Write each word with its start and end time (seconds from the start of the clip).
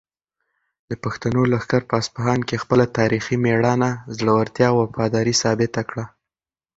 د 0.89 0.91
پښتنو 1.03 1.41
لښکر 1.51 1.81
په 1.89 1.93
اصفهان 2.01 2.39
کې 2.47 2.61
خپله 2.63 2.85
تاریخي 2.97 3.35
مېړانه، 3.43 3.89
زړورتیا 4.15 4.67
او 4.71 4.77
وفاداري 4.83 5.33
ثابته 5.43 5.81
کړه. 5.89 6.05